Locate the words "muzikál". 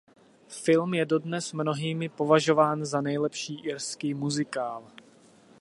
4.13-4.91